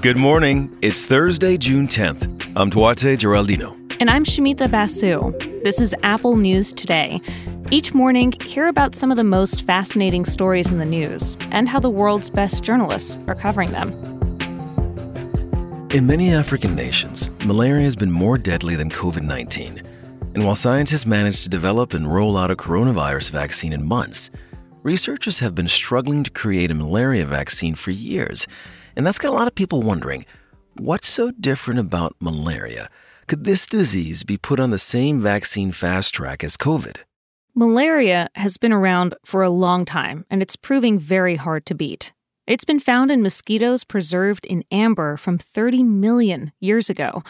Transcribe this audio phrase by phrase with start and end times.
[0.00, 0.74] Good morning.
[0.80, 2.52] It's Thursday, June 10th.
[2.54, 3.76] I'm Duarte Geraldino.
[4.00, 5.32] And I'm Shumita Basu.
[5.64, 7.20] This is Apple News Today.
[7.70, 11.80] Each morning, hear about some of the most fascinating stories in the news and how
[11.80, 13.90] the world's best journalists are covering them.
[15.90, 19.82] In many African nations, malaria has been more deadly than COVID 19.
[20.34, 24.30] And while scientists managed to develop and roll out a coronavirus vaccine in months,
[24.82, 28.46] researchers have been struggling to create a malaria vaccine for years
[28.98, 30.26] and that's got a lot of people wondering
[30.76, 32.90] what's so different about malaria?
[33.28, 36.98] Could this disease be put on the same vaccine fast track as COVID?
[37.54, 42.12] Malaria has been around for a long time, and it's proving very hard to beat.
[42.46, 47.22] It's been found in mosquitoes preserved in amber from 30 million years ago.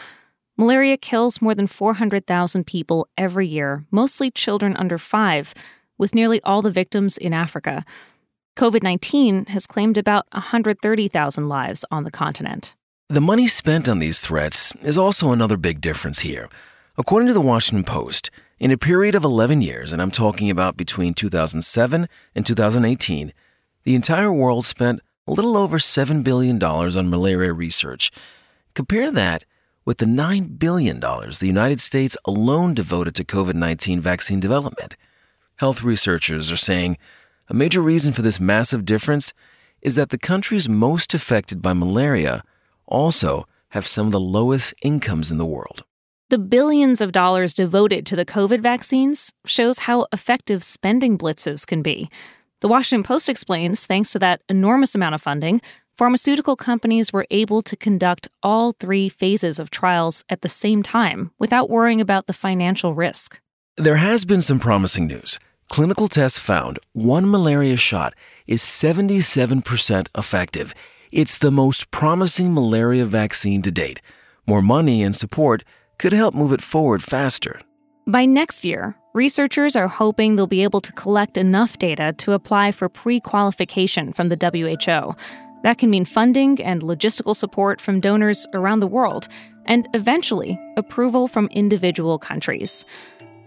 [0.57, 5.53] Malaria kills more than 400,000 people every year, mostly children under five,
[5.99, 7.85] with nearly all the victims in Africa.
[8.57, 12.73] COVID 19 has claimed about 130,000 lives on the continent.
[13.07, 16.49] The money spent on these threats is also another big difference here.
[16.97, 20.75] According to the Washington Post, in a period of 11 years, and I'm talking about
[20.75, 23.33] between 2007 and 2018,
[23.83, 28.11] the entire world spent a little over $7 billion on malaria research.
[28.73, 29.45] Compare that
[29.85, 34.95] with the $9 billion the United States alone devoted to COVID 19 vaccine development.
[35.59, 36.97] Health researchers are saying
[37.49, 39.33] a major reason for this massive difference
[39.81, 42.45] is that the countries most affected by malaria
[42.85, 45.83] also have some of the lowest incomes in the world.
[46.29, 51.81] The billions of dollars devoted to the COVID vaccines shows how effective spending blitzes can
[51.81, 52.09] be.
[52.61, 55.61] The Washington Post explains thanks to that enormous amount of funding,
[55.97, 61.31] pharmaceutical companies were able to conduct all three phases of trials at the same time
[61.37, 63.41] without worrying about the financial risk.
[63.75, 65.37] There has been some promising news.
[65.69, 68.15] Clinical tests found one malaria shot
[68.47, 70.73] is 77% effective.
[71.11, 74.01] It's the most promising malaria vaccine to date.
[74.47, 75.63] More money and support
[75.99, 77.61] could help move it forward faster.
[78.07, 82.71] By next year, researchers are hoping they'll be able to collect enough data to apply
[82.71, 85.15] for pre qualification from the WHO.
[85.61, 89.27] That can mean funding and logistical support from donors around the world,
[89.65, 92.85] and eventually, approval from individual countries.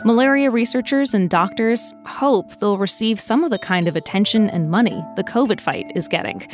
[0.05, 5.01] Malaria researchers and doctors hope they'll receive some of the kind of attention and money
[5.15, 6.45] the COVID fight is getting.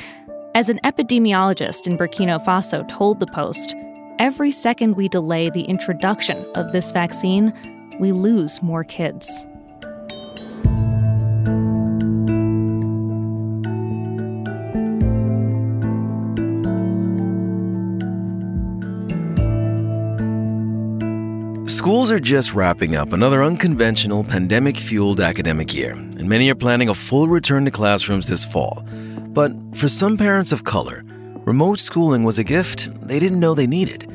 [0.54, 3.74] As an epidemiologist in Burkina Faso told the Post,
[4.18, 7.50] every second we delay the introduction of this vaccine,
[7.98, 9.46] we lose more kids.
[21.78, 26.88] Schools are just wrapping up another unconventional pandemic fueled academic year, and many are planning
[26.88, 28.84] a full return to classrooms this fall.
[29.28, 31.04] But for some parents of color,
[31.46, 34.08] remote schooling was a gift they didn't know they needed.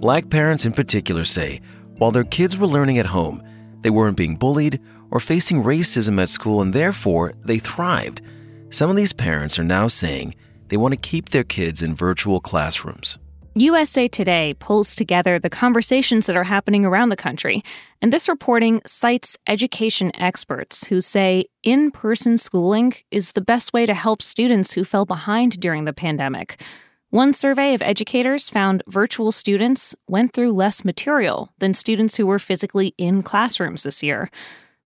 [0.00, 1.60] Black parents, in particular, say
[1.98, 3.42] while their kids were learning at home,
[3.82, 4.80] they weren't being bullied
[5.10, 8.22] or facing racism at school, and therefore they thrived.
[8.70, 10.34] Some of these parents are now saying
[10.68, 13.18] they want to keep their kids in virtual classrooms.
[13.56, 17.64] USA Today pulls together the conversations that are happening around the country,
[18.00, 23.86] and this reporting cites education experts who say in person schooling is the best way
[23.86, 26.62] to help students who fell behind during the pandemic.
[27.08, 32.38] One survey of educators found virtual students went through less material than students who were
[32.38, 34.30] physically in classrooms this year.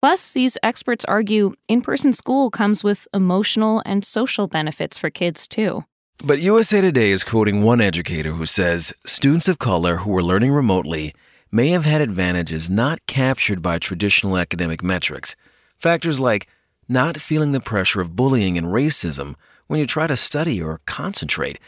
[0.02, 5.46] Plus, these experts argue in person school comes with emotional and social benefits for kids,
[5.46, 5.84] too.
[6.25, 10.51] But USA Today is quoting one educator who says students of color who were learning
[10.51, 11.15] remotely
[11.53, 15.37] may have had advantages not captured by traditional academic metrics.
[15.77, 16.49] Factors like
[16.89, 19.37] not feeling the pressure of bullying and racism
[19.69, 21.61] when you try to study or concentrate.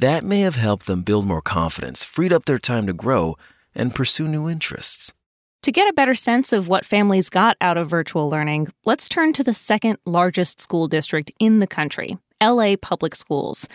[0.00, 3.36] That may have helped them build more confidence, freed up their time to grow,
[3.72, 5.14] and pursue new interests.
[5.62, 9.32] To get a better sense of what families got out of virtual learning, let's turn
[9.34, 13.68] to the second largest school district in the country, LA Public Schools.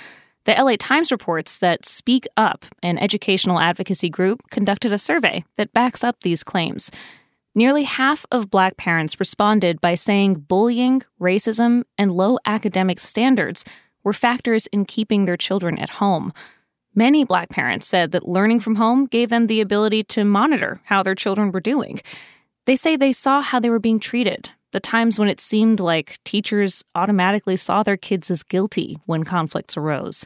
[0.43, 5.73] The LA Times reports that Speak Up, an educational advocacy group, conducted a survey that
[5.73, 6.91] backs up these claims.
[7.55, 13.65] Nearly half of black parents responded by saying bullying, racism, and low academic standards
[14.03, 16.31] were factors in keeping their children at home.
[16.93, 21.03] Many black parents said that learning from home gave them the ability to monitor how
[21.03, 21.99] their children were doing.
[22.65, 26.19] They say they saw how they were being treated, the times when it seemed like
[26.23, 30.25] teachers automatically saw their kids as guilty when conflicts arose.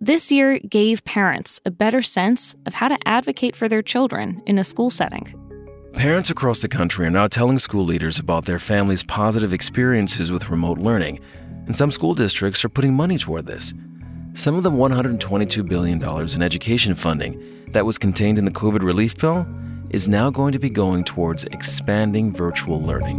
[0.00, 4.58] This year gave parents a better sense of how to advocate for their children in
[4.58, 5.34] a school setting.
[5.92, 10.48] Parents across the country are now telling school leaders about their families' positive experiences with
[10.48, 11.20] remote learning.
[11.66, 13.74] and some school districts are putting money toward this.
[14.32, 19.16] Some of the $122 billion in education funding that was contained in the COVID relief
[19.18, 19.46] bill
[19.90, 23.18] is now going to be going towards expanding virtual learning.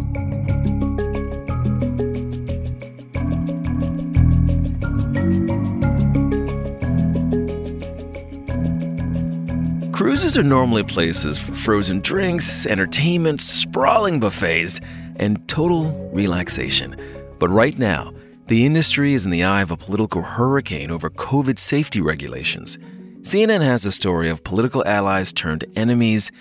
[9.92, 14.82] Cruises are normally places for frozen drinks, entertainment, sprawling buffets,
[15.18, 16.96] and total relaxation.
[17.38, 18.14] But right now,
[18.48, 22.78] the industry is in the eye of a political hurricane over COVID safety regulations.
[23.22, 26.32] CNN has a story of political allies turned enemies.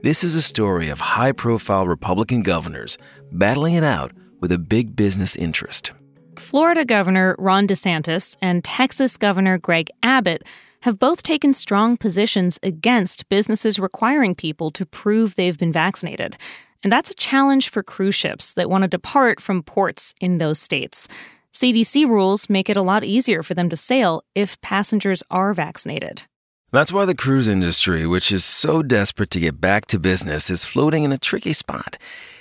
[0.00, 2.98] This is a story of high profile Republican governors
[3.32, 5.90] battling it out with a big business interest.
[6.38, 10.44] Florida Governor Ron DeSantis and Texas Governor Greg Abbott
[10.82, 16.36] have both taken strong positions against businesses requiring people to prove they've been vaccinated.
[16.84, 20.60] And that's a challenge for cruise ships that want to depart from ports in those
[20.60, 21.08] states.
[21.52, 26.22] CDC rules make it a lot easier for them to sail if passengers are vaccinated.
[26.70, 30.66] That's why the cruise industry, which is so desperate to get back to business, is
[30.66, 31.96] floating in a tricky spot.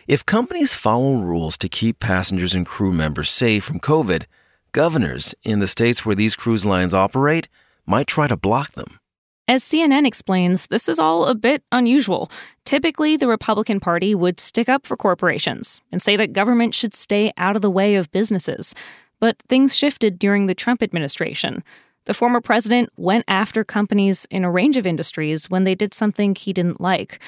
[0.05, 4.25] If companies follow rules to keep passengers and crew members safe from COVID,
[4.73, 7.47] governors in the states where these cruise lines operate
[7.85, 8.99] might try to block them.
[9.47, 12.29] As CNN explains, this is all a bit unusual.
[12.65, 17.31] Typically, the Republican Party would stick up for corporations and say that government should stay
[17.37, 18.75] out of the way of businesses.
[19.21, 21.63] But things shifted during the Trump administration.
[22.07, 26.35] The former president went after companies in a range of industries when they did something
[26.35, 27.19] he didn't like.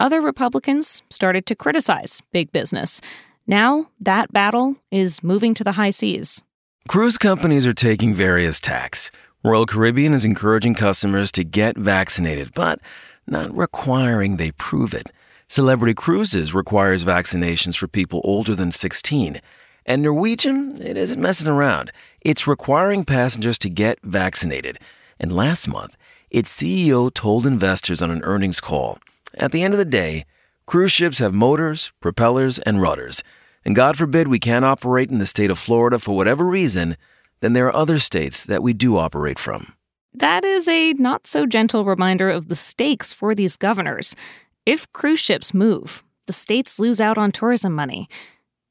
[0.00, 3.00] Other Republicans started to criticize big business.
[3.46, 6.42] Now, that battle is moving to the high seas.
[6.88, 9.12] Cruise companies are taking various tacks.
[9.44, 12.80] Royal Caribbean is encouraging customers to get vaccinated, but
[13.28, 15.12] not requiring they prove it.
[15.46, 19.40] Celebrity Cruises requires vaccinations for people older than 16.
[19.86, 21.90] And Norwegian, it isn't messing around.
[22.20, 24.78] It's requiring passengers to get vaccinated.
[25.18, 25.96] And last month,
[26.30, 28.98] its CEO told investors on an earnings call
[29.36, 30.24] at the end of the day,
[30.66, 33.22] cruise ships have motors, propellers, and rudders.
[33.64, 36.96] And God forbid we can't operate in the state of Florida for whatever reason,
[37.40, 39.74] then there are other states that we do operate from.
[40.14, 44.16] That is a not so gentle reminder of the stakes for these governors.
[44.64, 48.08] If cruise ships move, the states lose out on tourism money.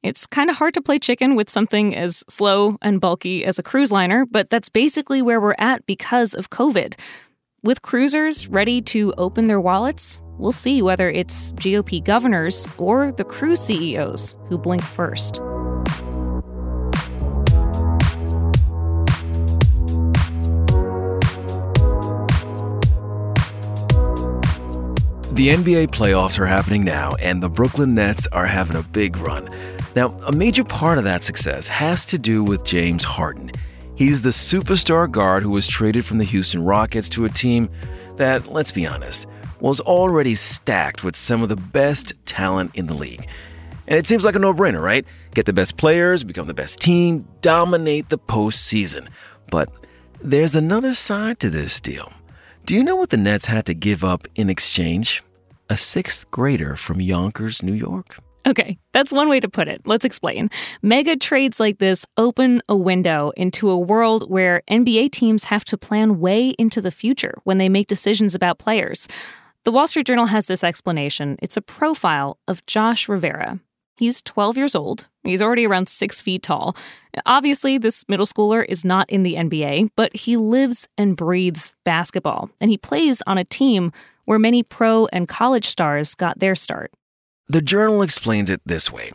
[0.05, 3.63] It's kind of hard to play chicken with something as slow and bulky as a
[3.63, 6.93] cruise liner, but that's basically where we're at because of COVID.
[7.63, 13.23] With cruisers ready to open their wallets, we'll see whether it's GOP governors or the
[13.23, 15.41] cruise CEOs who blink first.
[25.33, 29.49] The NBA playoffs are happening now, and the Brooklyn Nets are having a big run.
[29.95, 33.51] Now, a major part of that success has to do with James Harden.
[33.95, 37.69] He's the superstar guard who was traded from the Houston Rockets to a team
[38.17, 39.25] that, let's be honest,
[39.61, 43.25] was already stacked with some of the best talent in the league.
[43.87, 45.05] And it seems like a no brainer, right?
[45.33, 49.07] Get the best players, become the best team, dominate the postseason.
[49.49, 49.71] But
[50.21, 52.11] there's another side to this deal.
[52.65, 55.23] Do you know what the Nets had to give up in exchange?
[55.69, 58.17] A sixth grader from Yonkers, New York.
[58.47, 59.81] Okay, that's one way to put it.
[59.85, 60.51] Let's explain.
[60.83, 65.77] Mega trades like this open a window into a world where NBA teams have to
[65.77, 69.07] plan way into the future when they make decisions about players.
[69.63, 71.37] The Wall Street Journal has this explanation.
[71.41, 73.59] It's a profile of Josh Rivera.
[73.97, 75.07] He's 12 years old.
[75.23, 76.75] He's already around six feet tall.
[77.25, 82.51] Obviously, this middle schooler is not in the NBA, but he lives and breathes basketball,
[82.61, 83.91] and he plays on a team
[84.25, 86.91] where many pro and college stars got their start.
[87.47, 89.11] The Journal explains it this way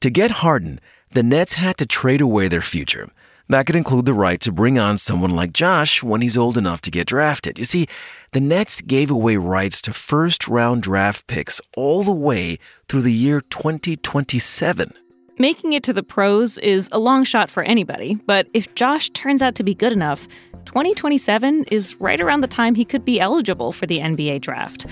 [0.00, 0.80] To get Harden,
[1.12, 3.08] the Nets had to trade away their future.
[3.48, 6.82] That could include the right to bring on someone like Josh when he's old enough
[6.82, 7.58] to get drafted.
[7.58, 7.86] You see,
[8.32, 13.12] the Nets gave away rights to first round draft picks all the way through the
[13.12, 14.92] year 2027.
[15.38, 19.40] Making it to the pros is a long shot for anybody, but if Josh turns
[19.40, 20.28] out to be good enough,
[20.66, 24.86] 2027 is right around the time he could be eligible for the NBA draft.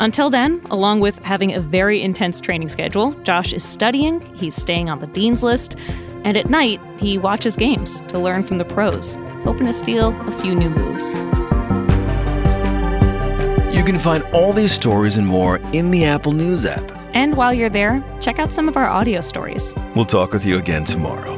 [0.00, 4.88] Until then, along with having a very intense training schedule, Josh is studying, he's staying
[4.88, 5.74] on the Dean's List,
[6.24, 10.30] and at night, he watches games to learn from the pros, hoping to steal a
[10.30, 11.16] few new moves.
[13.74, 16.92] You can find all these stories and more in the Apple News app.
[17.14, 19.74] And while you're there, check out some of our audio stories.
[19.96, 21.37] We'll talk with you again tomorrow.